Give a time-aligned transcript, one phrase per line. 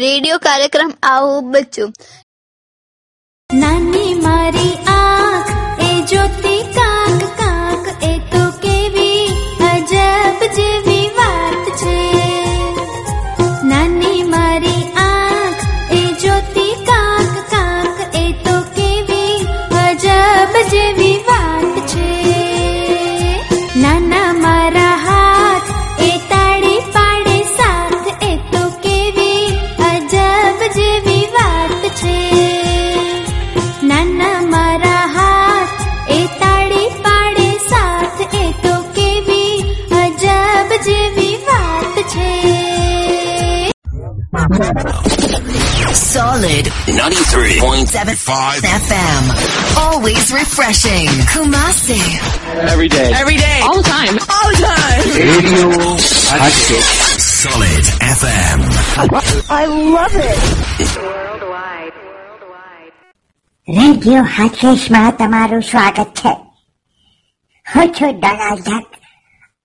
[0.00, 1.90] Radio કાર્યક્રમ આવો બચ્ચું
[3.50, 4.74] નાની મારી
[46.29, 49.23] Solid 93.75 FM.
[49.77, 51.07] Always refreshing.
[51.33, 51.99] Kumasi.
[52.69, 53.11] Every day.
[53.13, 53.59] Every day.
[53.63, 54.15] All the time.
[54.35, 55.01] All the time.
[55.17, 55.67] Radio
[56.29, 56.85] Hatchet.
[57.41, 57.85] Solid
[58.19, 58.59] FM.
[63.67, 66.31] Radio હાથેશમાં તમારું સ્વાગત છે
[67.65, 68.91] હું છું ડોનાલ્ડ ડક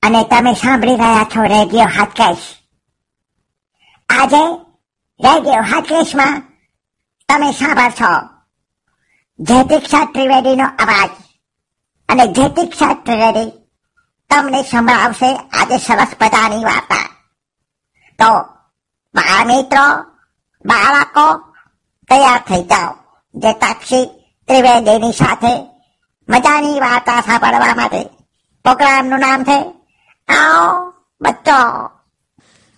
[0.02, 2.46] અને તમે સાંભળી રહ્યા છો રેડિયો હાથકેશ
[4.08, 4.42] આજે
[5.20, 6.36] રેડિયો હાથકેશમાં
[7.29, 8.29] તમે સાંભળશો
[9.39, 11.09] જયતીક્ષા ત્રિવેદીનો અવાજ.
[12.09, 13.51] અને જયતીક્ષા ત્રિવેદી
[14.29, 17.09] તમને સંભળાવશે આજે સરસ મજાની વાર્તા.
[18.19, 18.39] તો,
[19.15, 20.01] બાળ મિત્રો,
[20.65, 21.37] બાળકો,
[22.09, 22.95] તૈયાર થઈ જાઓ.
[23.35, 24.05] જે તાક્ષી
[24.47, 25.67] ત્રિવેદીની સાથે
[26.29, 28.03] મજાની વાર્તા સાંભળવા માટે.
[28.63, 29.73] પ્રોગ્રામનું નામ છે,
[30.33, 31.89] આવો, બચ્ચો.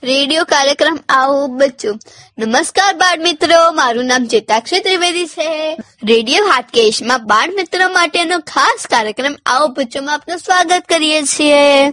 [0.08, 2.00] રેડિયો કાર્યક્રમ આવો બચ્ચું.
[2.38, 5.78] નમસ્કાર બાળ મિત્રો, મારું નામ ચેતાક્ષી ત્રિવેદી છે.
[6.04, 11.90] રેડિયો હાટકેશમાં બાળ મિત્રો માટેનો ખાસ કાર્યક્રમ આવો બચ્ચોમાં આપનું સ્વાગત કરીએ છીએ.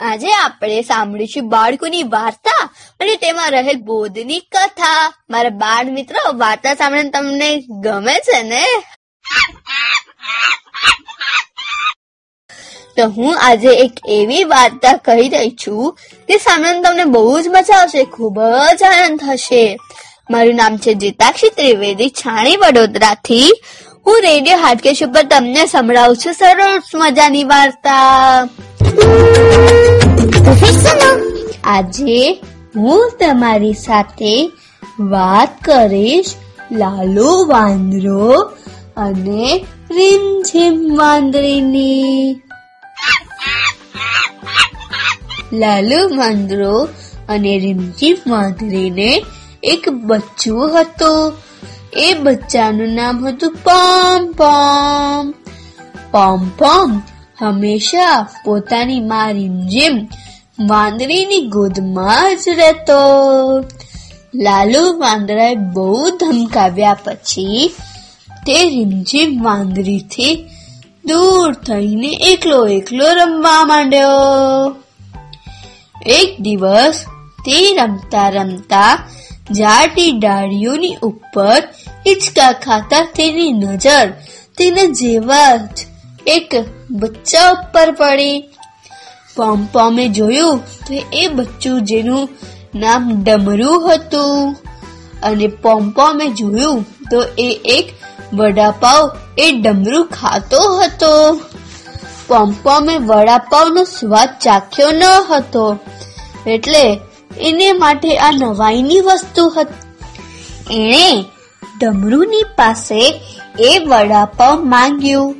[0.00, 5.12] આજે આપણે સાંભળીશું બાળકોની વાર્તા અને તેમાં રહેલ બોધની કથા.
[5.30, 8.64] મારા બાળ મિત્રો, વાર્તા સાંભળીને તમને ગમે છે ને?
[12.96, 17.74] તો હું આજે એક એવી વાર્તા કહી રહી છું કે સાંભળીને તમને બહુ જ મજા
[17.74, 18.40] આવશે ખૂબ
[18.80, 19.78] જ આનંદ થશે.
[20.30, 23.60] મારું નામ છે જીતાક્ષી ત્રિવેદી છાણી વડોદરાથી.
[24.06, 28.48] હું રેડિયો હાટકેશ ઉપર તમને સંભળાવું છું સરસ મજાની વાર્તા.
[31.64, 32.40] આજે
[32.76, 34.52] હું તમારી સાથે
[35.00, 36.34] વાત કરીશ
[36.72, 38.38] લાલુ વાંદરો
[38.96, 42.42] અને રીમઝીમ વાંદરીની.
[45.52, 46.88] લાલુ વાંદરો
[47.28, 49.24] અને રીમઝીમ વાંદરીને
[49.62, 51.32] એક બચ્ચું હતું.
[51.92, 55.30] એ બચ્ચાનું નામ હતું પોમ પોમ.
[56.10, 57.02] પોમ પોમ
[57.40, 60.06] હંમેશા પોતાની માં રીમઝીમ
[60.66, 63.00] વાંદરીની ગોદમાં જ રહેતો.
[64.34, 67.74] લાલુ વાંદરાએ બહુ ધમકાવ્યા પછી
[68.46, 70.46] તે રીમઝીમ વાંદરીથી
[71.04, 74.76] દૂર થઈને એકલો એકલો રમવા માંડ્યો.
[76.06, 77.04] એક દિવસ
[77.46, 78.98] તે રમતા રમતા
[79.50, 81.62] ઝાડની ડાળીઓની ઉપર
[82.06, 84.08] હિંચકા ખાતા તેની નજર
[84.58, 85.86] તેના જેવા જ
[86.26, 86.54] એક
[86.90, 88.40] બચ્ચા ઉપર પડી.
[89.36, 92.28] પોમ્પોમે જોયું તો એ બચ્ચું જેનું
[92.74, 94.56] નામ ડમરું હતું.
[95.22, 98.03] અને પોમ્પોમે જોયું તો એ એક
[98.36, 101.12] વડાપાવ એ ડમરું ખાતો હતો.
[102.28, 105.64] પોમ્પોમે વડાપાવનો સ્વાદ ચાખ્યો ન હતો.
[106.46, 106.84] એટલે
[107.40, 109.82] એને માટે આ નવાઈની વસ્તુ હતી,
[110.74, 111.24] એણે
[111.80, 113.00] ડમરુની પાસે
[113.60, 115.34] એ વડાપાવ માંગ્યું.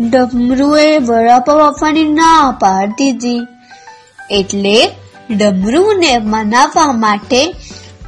[0.00, 3.40] ડમરુએ વડાપાવ આપવાની ના પાડી દીધી.
[4.30, 4.76] એટલે
[5.30, 7.40] ડમરુને મનાવવા માટે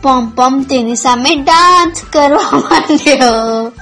[0.03, 3.73] પમ તેની સામે ડાન્સ કરવા માંડ્યો.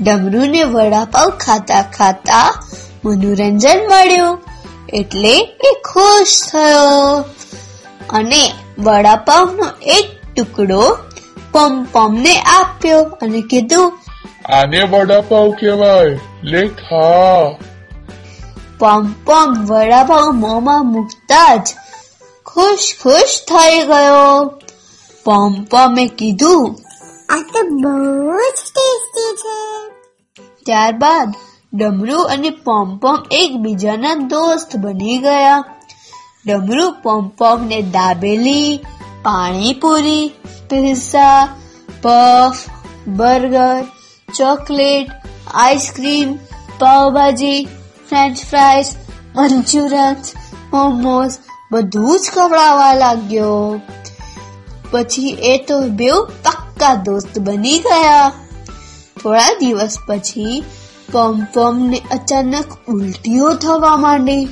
[0.00, 2.62] ડમરુને વડાપાવ ખાતા ખાતા
[3.04, 4.42] મનોરંજન મળ્યું.
[4.88, 7.24] એટલે એ ખુશ થયો.
[8.10, 10.98] અને વડાપાવનો એક ટુકડો
[11.52, 13.92] પમ્પમ ને આપ્યો અને કીધું
[14.46, 16.20] આને વડાપાવ કહેવાય.
[16.44, 17.58] લે ખા.
[18.78, 21.68] પમ પમ વડાપાવ મોંમાં મૂકતા જ
[22.46, 24.46] ખુશ ખુશ થઈ ગયો.
[25.24, 26.76] પમ્પમે કીધું
[27.28, 29.95] આ તો બહુ જ ટેસ્ટી છે.
[30.66, 31.34] ત્યારબાદ
[31.72, 35.64] ડમરુ અને પોમ્પોમ એકબીજાના દોસ્ત બની ગયા.
[36.46, 38.80] ડમરુ પોમ્પોમ ને dabeli,
[39.22, 40.32] panipuri
[40.70, 41.48] pizza
[42.02, 42.58] puff
[43.08, 43.84] burger
[44.34, 45.10] chocolate
[45.54, 46.34] ice cream
[46.78, 47.64] pav bhaji
[48.08, 48.96] french fries
[49.36, 50.32] manchurians
[50.72, 51.38] momos
[51.72, 53.80] બધું જ ખવડાવવા લાગ્યો.
[54.90, 58.32] પછી એ તો બેઉ પક્કા દોસ્ત બની ગયા.
[59.22, 60.64] થોડા દિવસ પછી
[61.12, 64.44] પોમપોમ ને અચાનક ઉલટીઓ થવા માંડી.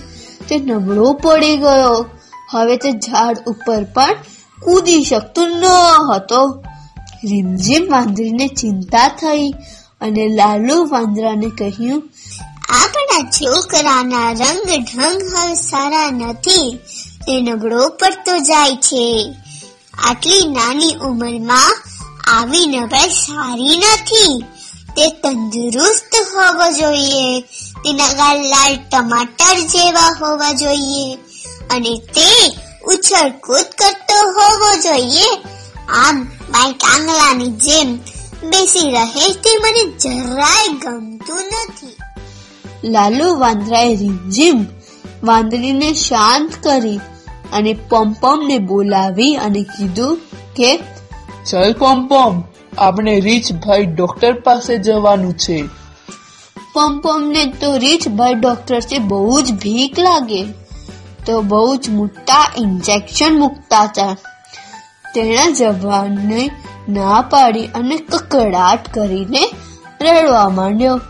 [0.48, 2.06] તે નબળો પડી ગયો.
[2.50, 4.14] હવે તે ઝાડ ઉપર પણ
[4.62, 5.64] કૂદી શકતો ન
[6.12, 6.64] હતો.
[7.24, 9.50] રીમઝીમ વાંદરીને ચિંતા થઈ
[10.00, 12.00] અને લાલુ વાંદરાને કહ્યું,
[12.80, 16.78] આપણા છોકરાના રંગ ઢંગ હવે સારા નથી.
[17.26, 19.04] તે નબળો પડતો જાય છે.
[20.08, 21.72] આટલી નાની ઉંમરમાં
[22.36, 24.44] આવી નબળાઈ સારી નથી.
[24.96, 27.40] તે તંદુરસ્ત હોવો જોઈએ.
[27.84, 31.14] તેના ગાલ લાલ ટમાટર જેવા હોવા જોઈએ.
[31.70, 35.42] અને તે ઉછળ કૂદ કરતો હોવો જોઈએ.
[35.88, 37.96] આમ બાઈ કાંગલાની જેમ
[38.44, 41.96] બેસી રહે તે મને જરાય ગમતું નથી.
[42.90, 44.66] લાલુ વાંદરાએ રીમઝીમ
[45.22, 47.00] વાંદરીને શાંત કરી
[47.52, 50.16] અને પોમપોમને બોલાવી અને કીધું
[50.56, 50.76] કે
[51.46, 52.42] ચલ પોમપોમ.
[52.78, 55.64] આપણે રીચભાઈ ડોક્ટર પાસે જવાનું છે.
[56.72, 60.44] પોમપોમને તો રીછભાઈ ડોક્ટરથી બહુ જ ભીખ લાગે.
[61.26, 64.16] તો બહુ જ મોટા ઇન્જેક્શન મૂકતા હતા.
[65.14, 66.50] તેના જવાનને
[66.88, 69.50] ના પાડી અને કકડાટ કરીને
[70.00, 71.00] રડવા માંડ્યો.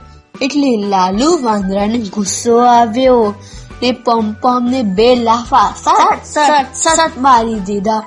[0.40, 3.34] એટલે લાલુ વાંદરાને ગુસ્સો આવ્યો
[3.82, 8.02] ને પંપમને બે લાફા સટ સટ સટ મારી દીધા.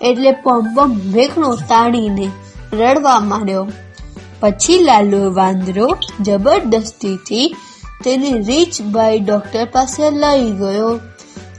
[0.00, 2.30] એટલે પંપમ વેકણો તાણીને
[2.72, 3.68] રડવા માંડ્યો.
[4.40, 7.56] પછી લાલુ વાંદરો જબરદસ્તીથી
[8.04, 11.00] તેને રીચભાઈ ડોક્ટર પાસે લઈ ગયો.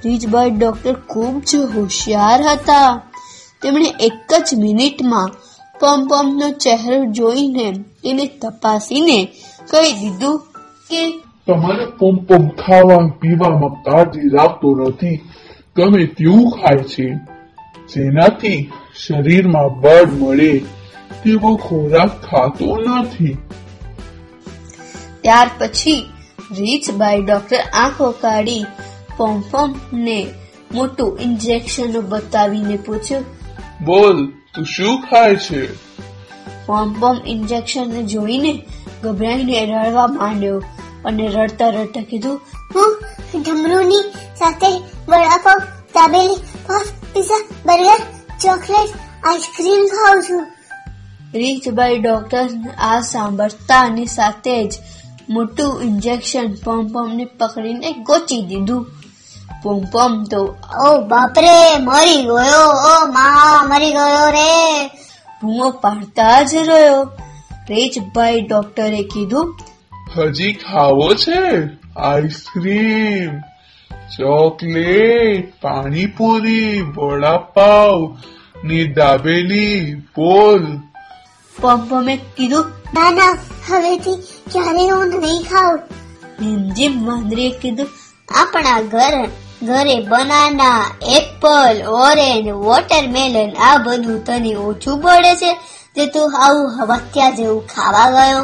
[0.05, 3.01] રીચભાઈ ડોક્ટર ખૂબ જ હોશિયાર હતા.
[3.61, 5.29] તેમણે એક જ મિનિટમાં
[5.79, 9.25] પંપમનો ચહેરો જોઈને તેને તપાસીને
[9.67, 10.39] કહી દીધું
[10.89, 15.15] કે, તમારે પોમપોમ ખાવા પીવામાં કાળજી રાખતો નથી.
[15.77, 17.13] ગમે તેવું ખાય છે?
[17.93, 18.71] જેનાથી
[19.07, 20.61] શરીરમાં બળ મળે.
[21.23, 23.37] તેવો ખોરાક ખાતો નથી.
[25.21, 26.05] ત્યાર પછી
[26.51, 28.65] રીચબાઈ ડોક્ટર આંખો કાઢી
[29.17, 30.27] પોમ્પોમને
[30.71, 33.25] મોટું ઇન્જેક્શન બતાવીને પૂછ્યું
[33.85, 35.75] બોલ તું શું ખાય છે?
[36.65, 38.65] પોમ્પમ ઇન્જેક્શન જોઈને
[39.03, 40.63] ગભરાઈને રડવા માંડ્યો
[41.05, 42.41] અને રડતા રડતા કીધું
[42.75, 43.03] હું
[43.43, 44.03] ડમરૂની
[44.39, 44.69] સાથે
[45.07, 45.59] vada pav
[45.95, 46.35] dabeli
[46.67, 47.99] puff pizza burger
[48.41, 48.89] chocolate
[49.23, 50.58] ice cream ખાઉં છું.
[51.33, 54.73] રીચબાઈ ડોક્ટર આ સાંભળતાની સાથે જ
[55.29, 58.87] મોટું ઇન્જેક્શન પોમ્પોમને પકડીને ગોચી દીધું.
[59.63, 60.55] પોમ્પોમ તો,
[60.87, 64.87] ઓ બાપરે, મરી ગયો, ઓ મા, મરી ગયો રે.
[65.41, 67.11] બૂમો પાડતા જ રહ્યો.
[67.69, 69.59] રીચભાઈ ડોક્ટરે કીધું,
[70.17, 71.69] હજી ખાવો છે?
[71.97, 73.39] આઈસ્ક્રીમ
[74.17, 78.17] ચોકલેટ પાણીપુરી, વડાપાવ,
[78.63, 80.88] ની દાબેલી, બોલ.
[81.61, 83.33] પોમ્પોમે કીધું ના ના
[83.67, 84.17] હવેથી
[84.51, 85.79] ક્યારે હું નહીં ખાઉં
[86.37, 87.89] ભીમજી માંદરીએ કીધું
[88.35, 89.17] આપણા ઘર
[89.63, 90.83] ઘરે બનાના
[91.13, 95.51] એપલ ઓરેન્જ વોટરમેલન આ બધું તને ઓછું પડે છે
[95.95, 98.43] તે તું આવું હવત્યા જેવું ખાવા ગયો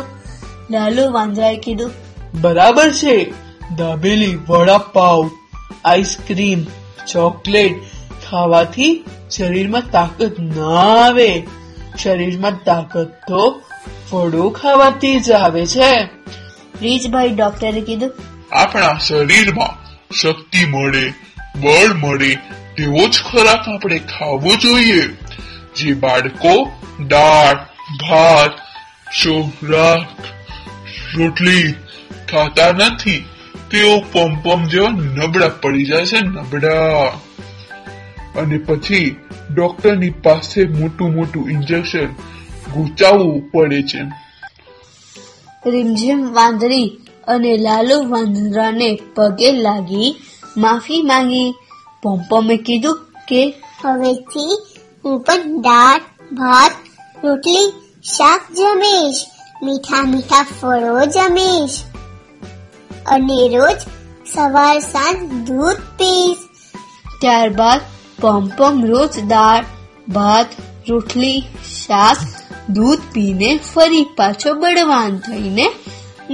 [0.71, 1.91] લાલુ વાંદરાએ કીધું
[2.41, 3.15] બરાબર છે
[3.75, 5.21] દાબેલી વડાપાવ
[5.83, 6.65] આઈસ્ક્રીમ
[7.07, 7.93] ચોકલેટ
[8.25, 8.93] ખાવાથી
[9.31, 11.29] શરીરમાં તાકાત ના આવે
[11.97, 13.61] શરીરમાં તાકાત તો
[14.11, 15.91] ફળો ખાવાથી જ આવે છે.
[16.81, 18.11] રીજભાઈ ડોક્ટરે કીધું
[18.51, 19.73] આપણા શરીરમાં
[20.13, 21.13] શક્તિ મળે
[21.61, 22.35] બળ મળે
[22.77, 25.01] તેવો જ ખોરાક આપણે ખાવો જોઈએ.
[25.75, 26.71] જે બાળકો
[27.07, 27.55] દાળ
[28.09, 28.51] ભાત
[29.11, 30.23] શોરાક
[31.15, 31.71] રોટલી
[32.31, 33.25] ખાતા નથી
[33.71, 37.19] તેઓ પંપમ જેવા નબળા પડી જાય છે નબળા.
[38.37, 39.15] અને પછી
[39.55, 42.05] ડોક્ટરની પાસે મોટું મોટું ઇન્જેક્શન
[42.73, 44.01] ગુચાવવું પડે છે.
[45.69, 50.15] રીમઝીમ વાંદરી અને લાલુ વાંદરાને પગે લાગી
[50.57, 51.55] માફી માંગી.
[52.03, 54.63] પોમ્પોમે કીધું કે હવેથી
[55.05, 55.99] હું પણ દાળ
[56.31, 56.71] ભાત
[57.23, 57.73] રોટલી
[58.03, 59.25] શાક જમીશ.
[59.63, 61.83] મીઠા મીઠા ફળો જમીશ.
[63.07, 63.77] અને રોજ
[64.33, 66.37] સવાર સાંજ દૂધ પીશ.
[67.21, 67.81] ત્યારબાદ
[68.21, 69.63] પોમ્પોમ રોજ દાળ,
[70.09, 70.47] ભાત,
[70.89, 71.41] રોટલી
[71.85, 72.17] શાક
[72.69, 75.69] દૂધ પીને ફરી પાછો બળવાન થઈને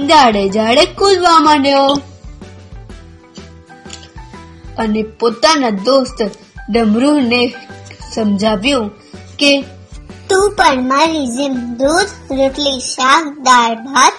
[0.06, 2.00] જાડે જાડે કૂદવા માંડ્યો.
[4.78, 6.22] અને પોતાના દોસ્ત
[6.70, 7.54] ડમરૂને
[8.14, 8.90] સમજાવ્યું
[9.38, 9.60] કે,
[10.28, 14.12] તું પણ મારી જેમ દૂધ, રોટલી, શાક, દાળ, ભાત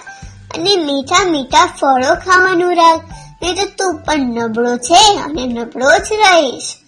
[0.58, 3.01] અને મીઠા મીઠા ફળો ખાવાનું રાખ.
[3.43, 6.83] નહીં તો તું પણ નબળો છે અને નબળો જ રહીશ.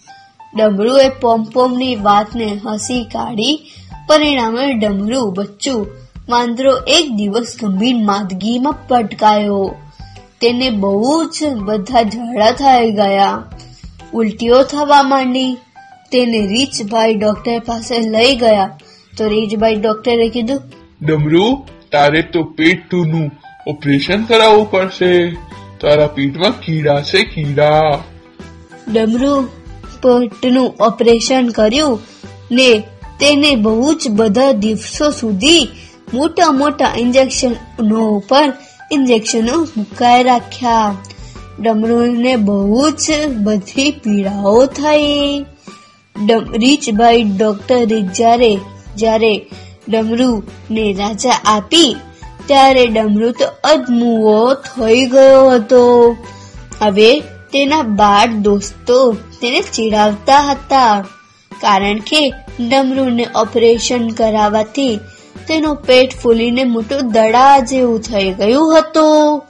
[0.56, 3.72] ડમરુએ પોમપોમની વાતને હસી કાઢી.
[4.06, 5.86] પરિણામે ડમરું બચ્ચું
[6.28, 9.74] વાંદરો એક દિવસ ગંભીર માંદગીમાં પટકાયો.
[10.40, 13.42] તેને બહુ જ બધા ઝાડા થઈ ગયા.
[14.14, 15.54] ઉલટીઓ થવા માંડી.
[16.12, 18.78] તેને રીચભાઈ ડોક્ટર પાસે લઈ ગયા.
[19.16, 20.62] તો રીચભાઈ ડોક્ટરે કીધું
[21.02, 23.30] ડમરુ તારે તો પેટ પેટનું
[23.66, 25.30] ઓપરેશન કરાવવું પડશે.
[25.80, 27.98] તારા પેટમાં કીડા છે કીડા.
[28.92, 29.65] ડમરું
[30.02, 32.00] પેટનું ઓપરેશન કર્યું
[32.52, 32.68] ને
[33.20, 35.68] તેને બહુ જ બધા દિવસો સુધી
[36.14, 38.52] મોટા મોટા ઇન્જેક્શનો ઉપર
[38.92, 40.96] ઇન્જેક્શનો મુકાઈ રાખ્યા.
[41.60, 45.44] ડમરુને બહુ જ બધી પીડાઓ થઈ.
[46.56, 47.84] રીચભાઈ ડોક્ટર
[48.14, 48.58] જ્યારે
[48.96, 49.32] જ્યારે
[49.88, 51.96] ડમરુને રાજા આપી,
[52.46, 56.16] ત્યારે ડમરુ તો અધમુઓ થઈ ગયો હતો.
[56.80, 57.20] હવે
[57.52, 61.04] તેના બાળ દોસ્તો તેને ચીડાવતા હતા.
[61.60, 62.34] કારણ કે
[62.70, 65.00] ડમરૂને ઓપરેશન કરાવવાથી
[65.48, 69.42] તેનું પેટ ફૂલીને મોટું દડા જેવું થઈ ગયું હતું.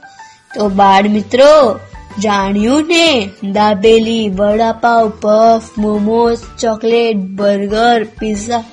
[0.55, 1.79] તો બાળ મિત્રો
[2.19, 3.29] જાણ્યું ને?
[3.43, 8.63] Dabeli vada pav puff momos, chocolate, burger pizza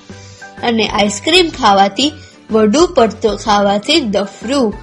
[0.63, 2.13] અને આઈસ્ક્રીમ ખાવાથી
[2.51, 4.75] વધુ પડતો ખાવાથી દફરું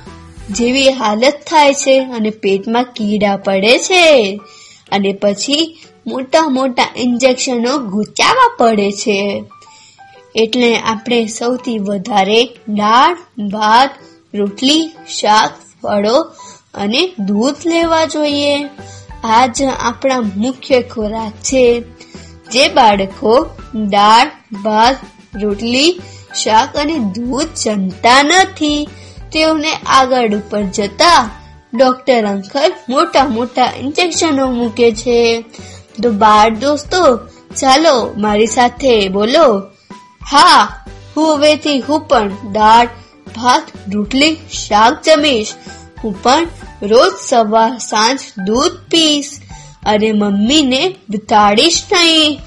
[0.49, 4.39] જેવી હાલત થાય છે અને પેટમાં કીડા પડે છે.
[4.91, 5.77] અને પછી
[6.07, 9.43] મોટા મોટા ઇન્જેક્શનો ગુચાવવા પડે છે.
[10.35, 13.17] એટલે આપણે સૌથી વધારે દાળ,
[13.47, 13.89] ભાત,
[14.33, 15.51] રોટલી, શાક,
[15.83, 16.21] ફળો
[16.73, 18.69] અને દૂધ લેવા જોઈએ.
[19.23, 21.81] આ જ આપણા મુખ્ય ખોરાક છે,
[22.51, 24.31] જે બાળકો દાળ,
[24.63, 24.97] ભાત,
[25.35, 26.01] રોટલી,
[26.35, 28.89] શાક અને દૂધ જમતા નથી.
[29.31, 31.29] તેઓને આગળ ઉપર જતા
[31.73, 35.45] ડોક્ટર અંકલ મોટા મોટા ઇન્જેક્શનો મૂકે છે.
[36.01, 37.17] તો બાળ દોસ્તો,
[37.55, 39.61] ચાલો મારી સાથે બોલો.
[40.31, 40.85] હા,
[41.17, 42.87] હું હવેથી હું પણ દાળ,
[43.35, 45.53] ભાત, રોટલી, શાક જમીશ.
[46.03, 46.47] હું પણ
[46.83, 49.29] રોજ સવાર સાંજ દૂધ પીશ.
[49.85, 52.39] અને મમ્મીને બતાડીશ નહીં.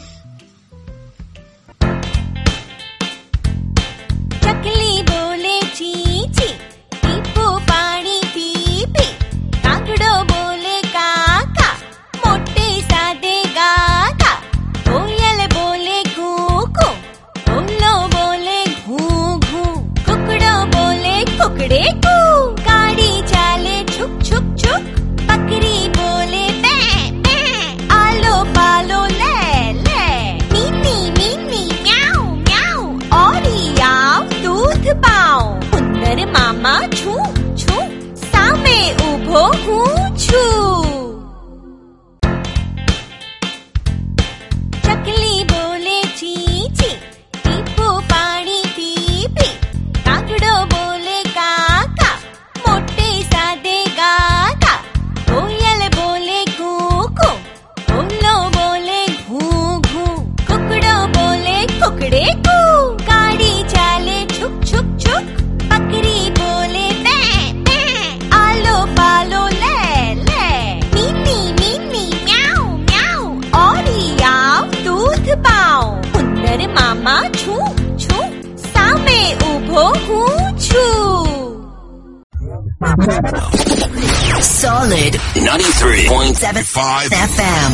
[84.40, 87.70] Solid 93.75 FM.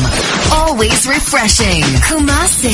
[0.51, 1.83] Always refreshing.
[2.09, 2.73] Kumasi.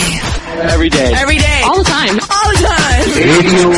[0.72, 1.12] Every day.
[1.14, 1.62] Every day.
[1.66, 2.16] All the time.
[2.16, 3.04] All the time.
[3.20, 3.70] Radio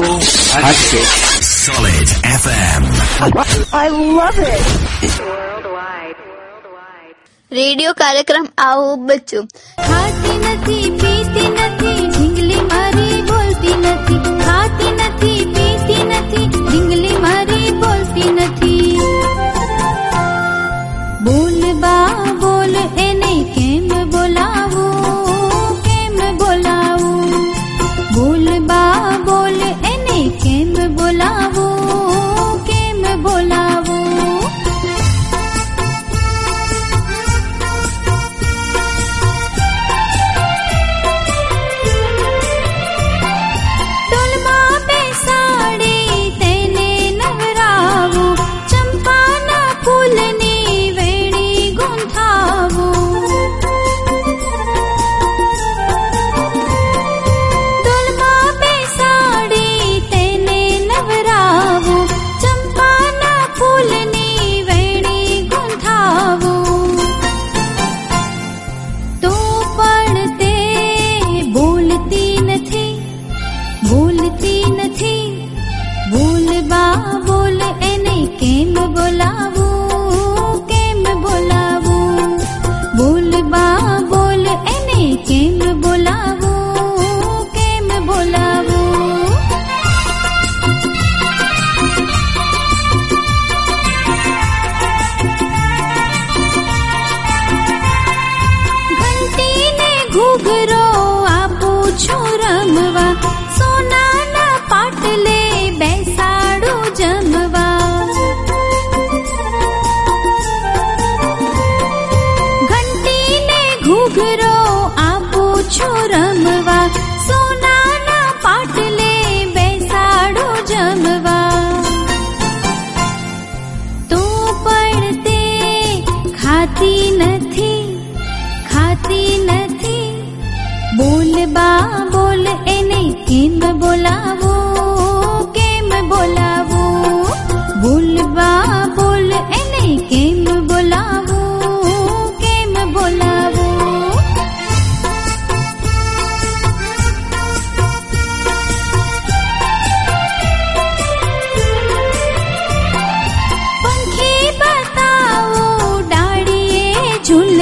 [0.61, 1.07] Hatchet.
[1.41, 2.81] Solid FM.
[3.73, 5.19] I love it.
[5.19, 6.15] Worldwide.
[6.29, 7.15] Worldwide.
[7.51, 9.43] Radio कार्यक्रम आओ बच्चों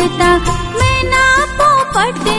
[0.08, 0.40] ઝૂલતા
[0.74, 2.37] મેના પોપટને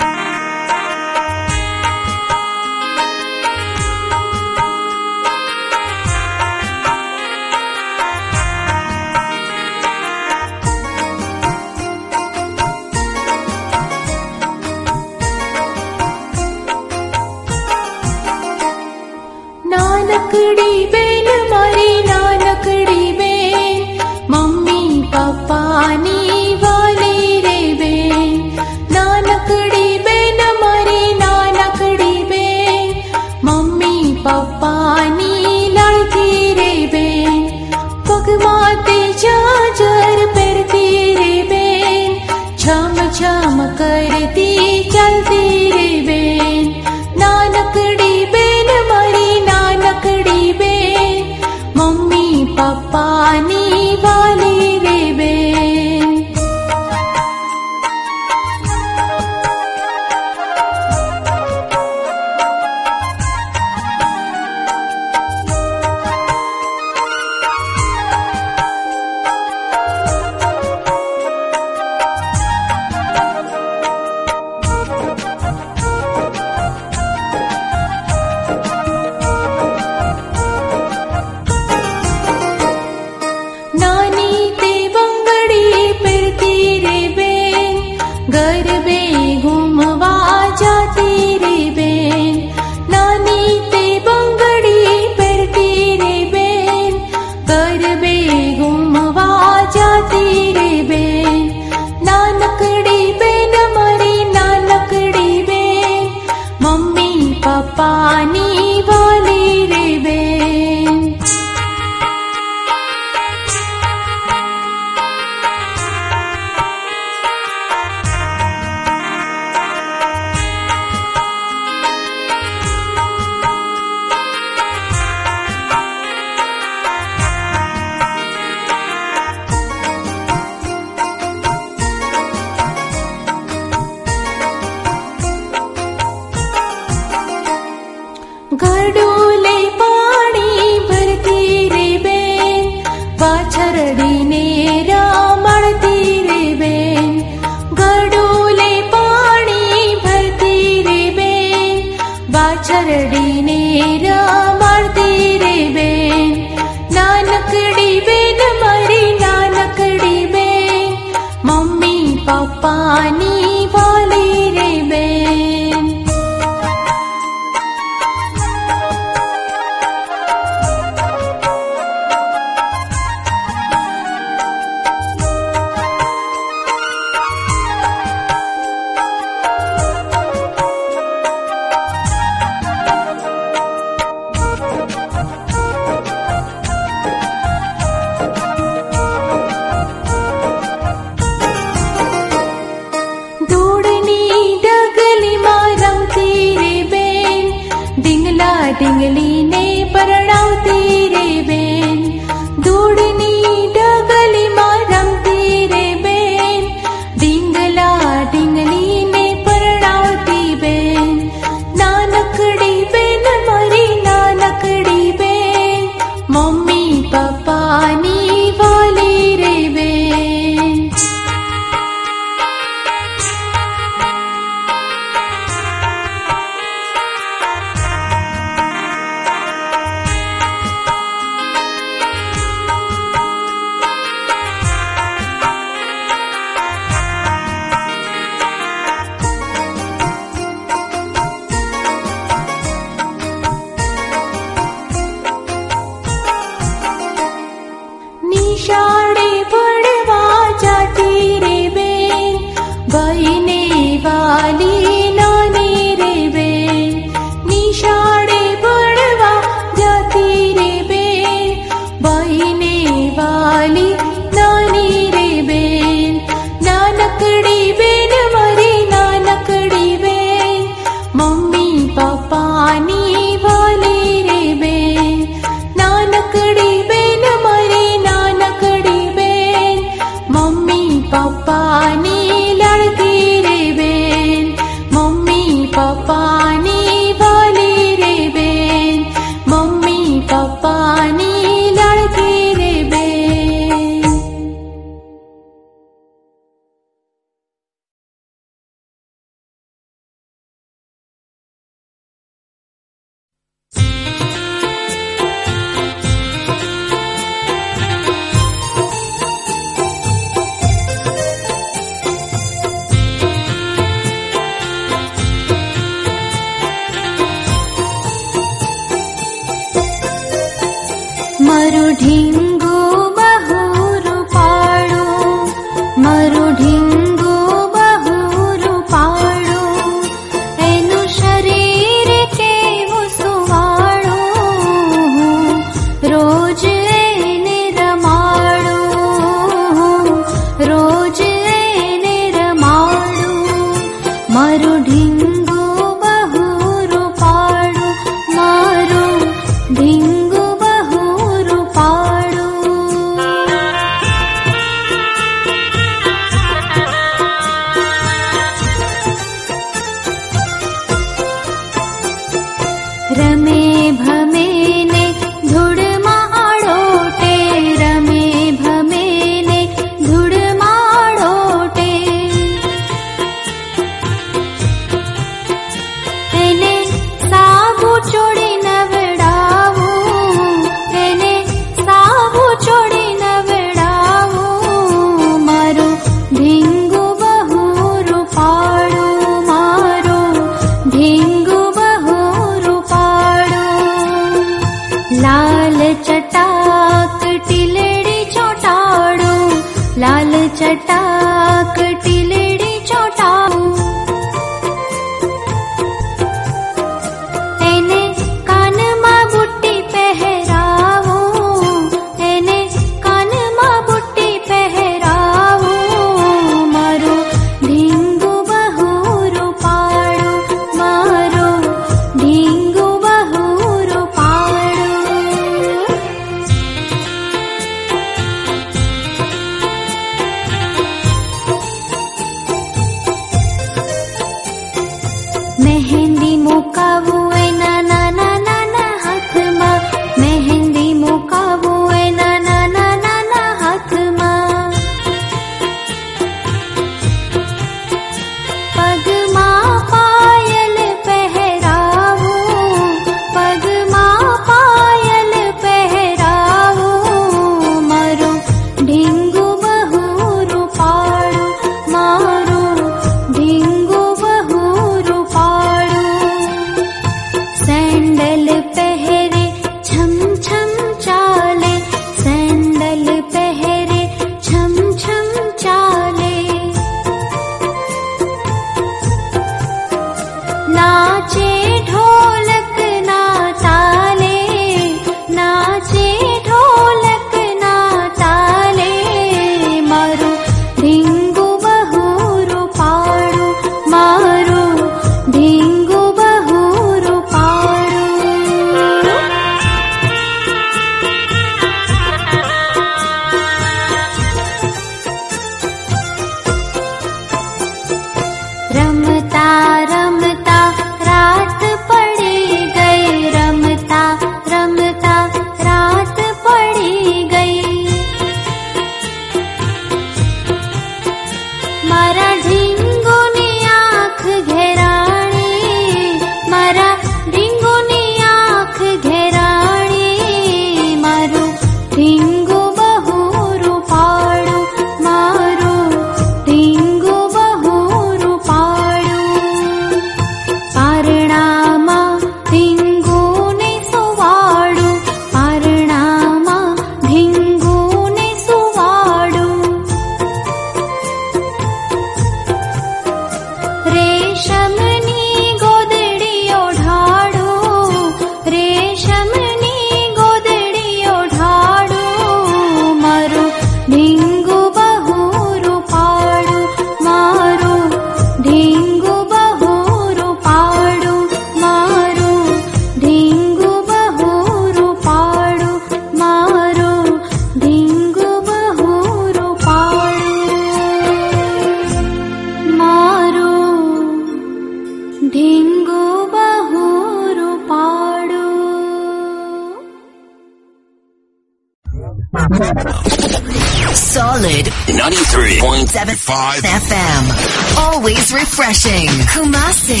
[595.94, 597.76] FM.
[597.78, 599.08] Always refreshing.
[599.28, 600.00] Kumasi.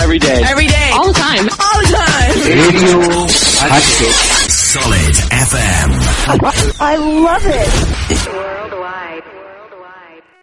[0.00, 0.42] Every day.
[0.44, 0.90] Every day.
[0.94, 1.48] All the time.
[1.48, 2.32] All the time.
[2.48, 3.26] Radio
[4.48, 6.80] Solid FM.
[6.80, 8.41] I love it.